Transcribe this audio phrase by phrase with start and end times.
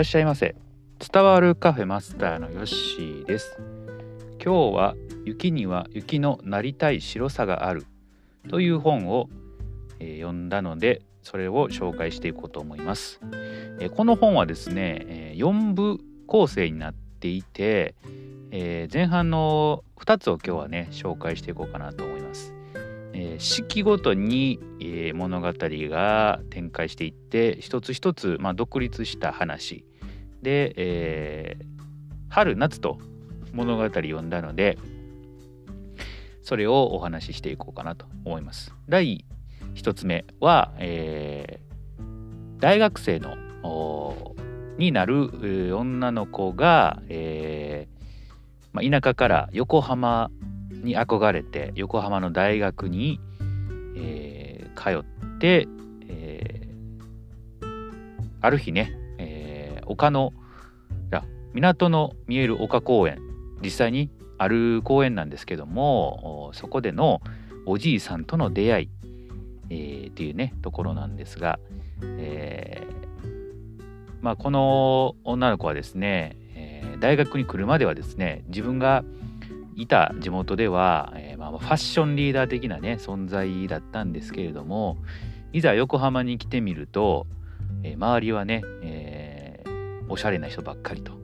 [0.00, 0.56] らっしゃいませ。
[1.12, 3.58] 伝わるカフェマスターのヨッシーです。
[4.42, 4.94] 今日は
[5.26, 7.84] 雪には雪のなりたい白さがある。
[8.48, 9.28] という本を、
[9.98, 13.20] え、読んだのでそれを紹介していこうと思います、
[13.78, 17.94] え、この本はですね、え、4部構成になっていて、
[18.52, 22.54] え前半の2つを今日はね紹介していこうかなと思います。
[23.12, 29.84] え、四季ごとに、え、物語が展開していって一つ一つ、ま、独立した話。
[30.42, 31.64] で、えー、
[32.28, 32.98] 春夏と
[33.52, 34.78] 物語読んだので
[36.42, 38.74] それをお話ししていこうかなと思います。
[38.88, 39.24] 第
[39.74, 43.36] 一つ目は、えー、大学生の
[44.78, 48.00] になる女の子が、えー
[48.72, 50.30] まあ、田舎から横浜
[50.70, 53.20] に憧れて横浜の大学に、
[53.96, 55.68] えー、通って、
[56.08, 57.66] えー、
[58.40, 58.96] ある日ね、
[59.90, 60.32] 丘の
[61.52, 63.18] 港の見える丘公園。
[63.62, 67.20] 実際にある公園なんですけどもそこでの
[67.66, 68.88] おじいさんとの出会い、
[69.68, 71.60] えー、っていうねところなんですが、
[72.02, 79.04] えー、まあ、この女の子はですね、えー、大学に来るまではですね自分が
[79.76, 84.96] いた地元では、えー、まあ、ファッションリーダー的なね存在だったんですけれども
[85.52, 87.26] いざ横浜に来てみると、
[87.82, 88.99] え、周りはね、え、
[90.10, 91.18] おしゃれな人ばっかりと。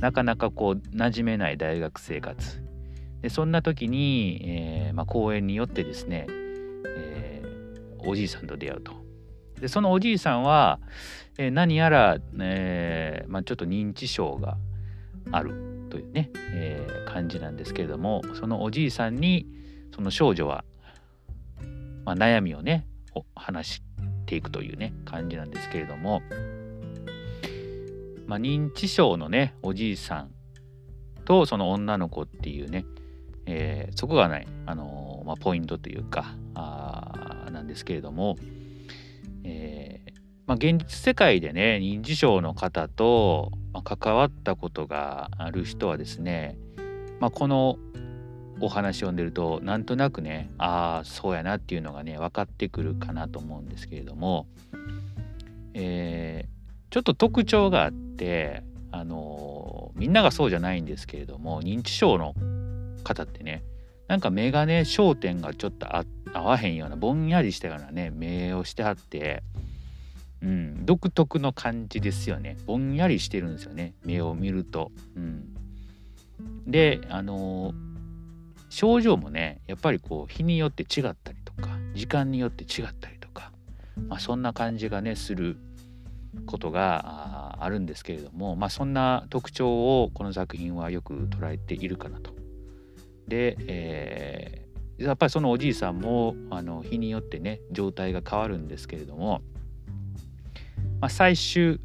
[0.00, 2.62] なかなかこう馴染めない大学生活。
[3.22, 7.42] でそんな時に、えまあ、公園によってですね、え
[8.04, 8.92] おじいさんと出会うと。
[9.60, 10.80] でそのおじいさんは、
[11.38, 14.58] え何やら、えまあ、ちょっと認知症が
[15.32, 19.46] あるというね、えー、感じなんですけれどもそのおじいさんに
[19.94, 20.64] その少女は、
[22.04, 22.86] まあ、悩みをね
[23.34, 23.82] 話し
[24.26, 26.20] ていくというね感じなんですけれども、
[28.26, 30.30] まあ、認知症のねおじいさん
[31.24, 32.84] とその女の子っていうね、
[33.46, 38.36] えー、そこがね、あのー、まあ、ポイントというかあなんですけれども、
[39.44, 40.16] えー
[40.46, 43.52] まあ、現実世界でね認知症の方と、
[43.84, 46.56] 関わったことがある人はですね、
[47.20, 47.76] ま、この
[48.60, 54.46] お話を読んでるとなんとなくねああそうやなっていうのがね分かってくるかなと思うんですけれども、
[55.74, 56.55] えー、
[56.96, 62.34] ちょっと特徴があってあのみんながそうじゃないんですけれども認知症の
[63.04, 63.64] 方ってね
[64.08, 66.06] なんか目がね焦点がちょっと合
[66.42, 69.42] わへんようなぼんやりしたようなね目をしてはって
[70.40, 74.90] うん、独特の感じですよねぼんやりしてるんですよね目を見ると。
[75.16, 75.54] うん、
[76.66, 77.74] であの
[78.70, 83.52] 症状もねやっぱりこう日によって違ったりとか時間によって違ったりとか、
[84.08, 85.58] まあ、そんな感じがねする
[86.44, 92.34] ことがあるんですけれども、まあ、そんな特徴をこの作品はよく捉えているかなと。
[93.26, 99.42] で、えー、やっぱりそのおじいさんもあの日によってね状態が変わるんですけれども
[101.00, 101.80] まあ、最終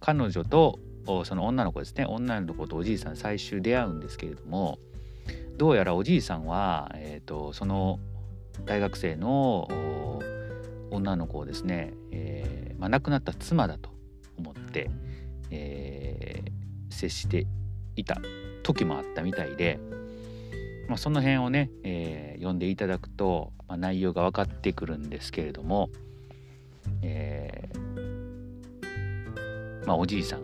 [0.00, 0.78] 彼女と
[1.24, 4.78] その女の子ですね女の子とおじいさん最終出会うんですけれども
[5.56, 8.00] どうやらおじいさんは、えーと、その
[8.64, 9.68] 大学生の
[10.90, 13.88] 女の子をですね、えーまあ、亡くなった妻だと
[14.36, 14.90] 思って、
[15.50, 17.46] えー、接して
[17.96, 18.18] いた
[18.62, 19.80] 時もあったみたいで、
[20.86, 25.88] まあ、その辺をね、えー、読んでいただくと、まあ、内容が分かってくるんですけれども、
[27.00, 27.78] えー
[29.86, 30.42] まあ、おじいさん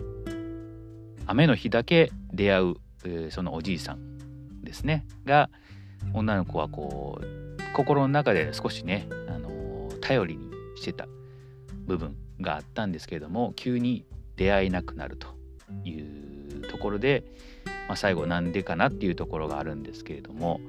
[1.26, 2.74] 雨の日だけ出会う、
[3.04, 5.50] えー、そのおじいさんですねが
[6.14, 11.06] 女の子はこう心の中で少しね、あの、頼りにしてた
[11.86, 14.04] 部分があったんですけれども急に
[14.36, 15.28] 出会えなくなると
[15.84, 17.24] いうところで、
[17.88, 20.60] まあ、最後なんでかなっていうところがあるんですけれども、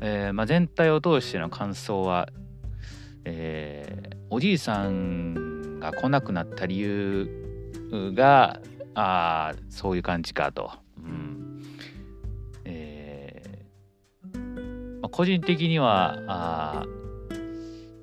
[0.00, 2.28] えー、まあ、全体を通しての感想は、
[3.24, 7.28] えー、おじいさんが来なくなった理由
[8.14, 8.60] が
[8.94, 10.72] あそういう感じかと。
[10.98, 11.60] うん
[15.04, 16.86] ま、個人的にはあ、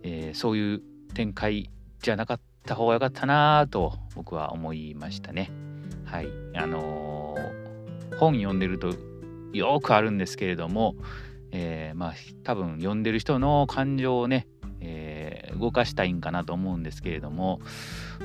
[0.03, 0.81] え、そういう
[1.15, 5.51] 展開じゃなかったた方が良かったなと僕は思いましたね。
[6.05, 8.93] はいあのー、本読んでると
[9.53, 10.95] よくあるんですけれども、
[11.51, 12.13] えー、まあ
[12.43, 14.47] 多分読んでる人の感情をね、
[14.81, 17.61] えー、動かしたいんかなと思うんですけれども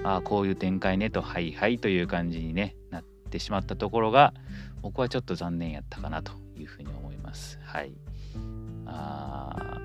[0.05, 4.35] あこういう展開ねとはいはいという感じに、ね、なってしまったところが
[4.83, 7.59] 僕はちょっと残念やったかなというふうに思います。
[7.63, 7.93] はい、
[8.87, 9.81] あ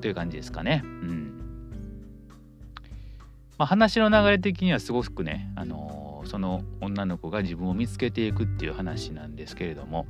[0.00, 0.82] という感じですかね。
[0.84, 1.39] うん
[3.60, 10.06] まあ、話の流れ的にはすごくね、あのー、その女の子が自分を見つけていくっていう話なんですけれども、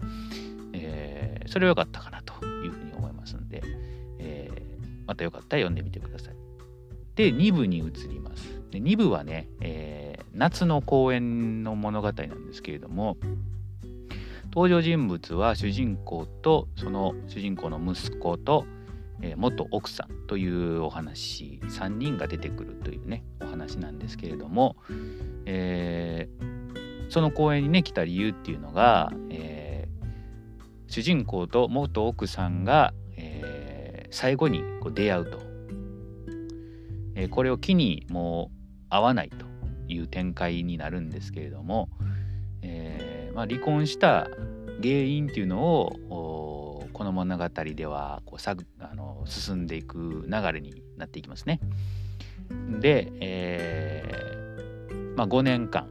[0.72, 3.64] えー、それは良かったかなというふうに思いますんで、
[4.20, 6.34] えー、またよかったら読んでみてください。
[7.16, 8.62] で2部に移ります。
[8.70, 13.16] で2部はね、えー、夏の公演の物語なんですけれども
[14.52, 18.64] 登場人物は主人公とその主人公の息子と、
[19.22, 24.76] え、元奥さんというお話3人が出てくるというねお話なんですけれども、
[25.46, 35.38] えー、その公演にね来た理由っていうのが、えー、主人公と元奥さんが、え、最後にこう出会うと、
[37.14, 38.50] え、これを機にも
[38.86, 39.46] う会わないと
[39.88, 41.90] いう展開になるんですけれども、
[42.62, 44.28] えまあ、離婚した
[44.82, 45.92] 原因っていうのを
[47.00, 51.58] この物語ではこうさあの進んでいく流れになっていきますね。
[52.78, 55.88] で、えーまあ、5年間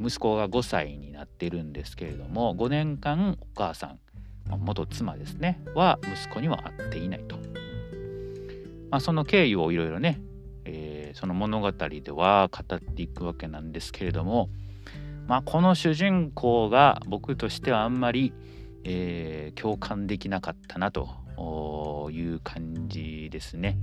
[0.00, 3.98] 息子が5歳になってるんですけれども5年間お母さん
[4.48, 7.36] 元妻ですねは息子には会っていないと、
[8.90, 10.22] まあ、その経緯をいろいろね、
[10.64, 14.48] えー、その物語では語っていくわけなんですけれども、
[15.26, 18.32] まあ、この主人公が僕としてはあんまり、
[18.84, 23.78] えー、共感できなかったなという感じですね。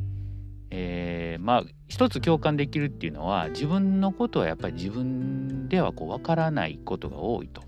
[0.70, 7.64] えー、まあ一つ共感できるっていうのは自分のことはやっぱり自分ではこう分からないことが多いと。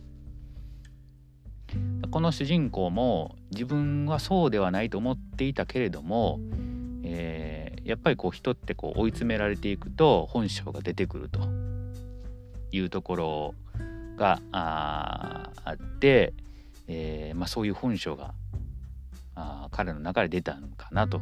[2.11, 6.39] この主人公も自分はそうではないと思っていたけれども、
[7.03, 11.39] えー、やっぱりこう人ってこう追い詰められていくと本性が出てくると
[12.71, 13.55] いうところ
[14.15, 16.33] があって、
[16.87, 18.33] えーまあ、そういう本性が
[19.35, 21.21] あ彼の中で出たのかなと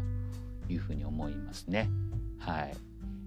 [0.69, 1.89] いうふうに思いますね。
[2.39, 2.73] はい、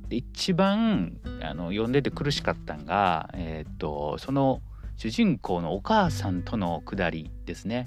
[0.09, 4.61] で一番あの読んでて苦しかったのが、えー、っとその
[4.97, 7.87] 主人公のお母さんとのくだりですね。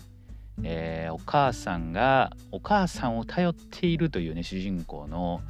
[0.64, 5.42] えー、お母さんがお母さんを頼っているというね主人公の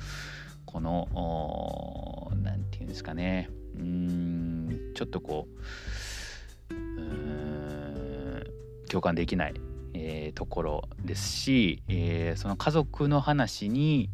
[0.65, 5.61] この何て言うんですかねうんちょっとこう
[8.87, 9.53] 共感できない
[9.99, 14.09] えー、ところですし、えー、その家族の話に、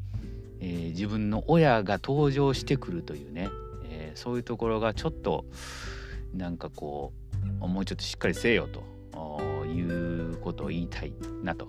[0.59, 3.49] えー、自分の親が登場してくるというね、
[3.89, 5.45] えそういうところがちょっと
[6.33, 7.11] なんかこ
[7.61, 11.67] うもうちょっとしっかりせえよということを言いたいなと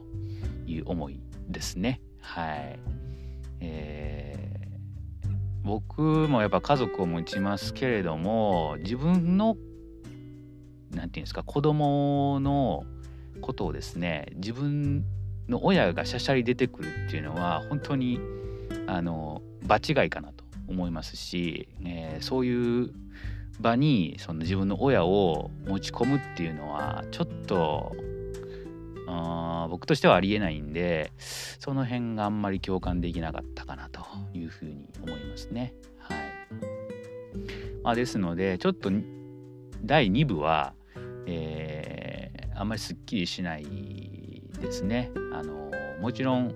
[0.66, 2.00] いう思いですね。
[2.20, 2.78] はい、
[3.60, 4.78] え
[5.62, 9.56] 僕もやっぱ家族を持ちますけれども自分の
[10.90, 12.84] 何て言うんですか子供の
[13.40, 15.04] ことをですね自分
[15.48, 18.20] の親がしゃしゃり出てくるっていうのは本当に
[18.86, 22.90] あの場違いかなと思いますし、えー、そういう
[23.60, 27.94] 場にその自分の親を持ち込むっていうのはちょっと
[29.06, 34.00] あ僕としてはありえないんでその辺があんまり共感できなかったかなと
[34.32, 35.74] いうふうに思いますね。
[35.98, 36.18] はい
[37.82, 38.90] まあ、ですのでちょっと
[39.84, 40.72] 第2部は、
[41.26, 42.03] えー
[42.64, 45.10] んまりすっきりしないですね。
[45.32, 45.70] あの
[46.00, 46.54] もちろん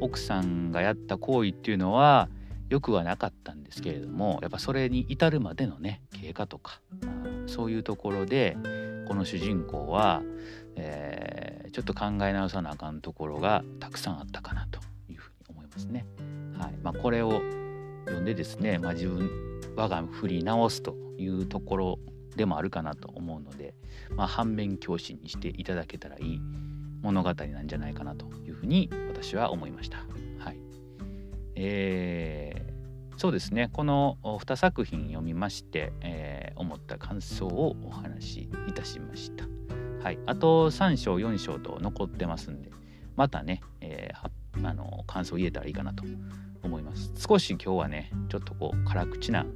[0.00, 2.28] 奥さんがやった行為っていうのは
[2.68, 6.80] よくはなかったんですけれどもやっぱそれに至るまでのね経過とか
[7.46, 8.56] そういうところで
[9.06, 10.22] この主人公は、
[10.76, 16.06] えー、ちょっと考え直さなあかんところがたくさんあったかなというふうに思いますね。
[16.58, 17.42] はいまあ、これを
[18.06, 19.30] 読んでですね、まあ、自分
[19.76, 21.98] 我が振り直すというところ
[22.36, 23.74] でもあるかなと思うので、
[24.16, 26.40] まあ、反面教師にしていただけたらいい
[27.02, 29.98] 物語なんじゃないかなというふうに私は思いました。
[30.38, 30.56] はい
[31.54, 39.44] えー、そうですねこの2作品読みまして、えー、思った感想をお話しいたしました。
[40.02, 42.70] はい、あと3章4章と残ってますんで
[43.14, 46.04] またね、えー、あの感想を言えたらいいかなと
[46.62, 47.12] 思います。
[47.16, 49.46] 少し今日はねちょっとこう辛口な、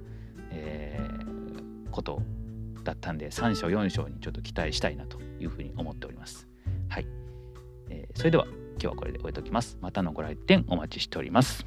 [0.50, 2.22] えー、こと
[2.86, 6.48] だったんで3章4章にちょっと期待したいなというふうに思っております。
[6.88, 7.06] はい、
[7.90, 9.76] えー、それでは今日はこれで終えておきます。
[9.80, 11.66] またのご来店お待ちしております。